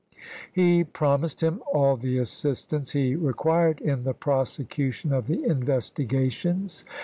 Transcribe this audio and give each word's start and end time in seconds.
He 0.51 0.83
promised 0.83 1.41
him 1.43 1.61
all 1.71 1.95
the 1.95 2.17
assistance 2.17 2.89
he 2.89 3.15
required 3.15 3.79
in 3.81 4.03
the 4.03 4.15
prosecution 4.15 5.13
of 5.13 5.27
the 5.27 5.43
in 5.43 5.63
vestigations. 5.63 6.83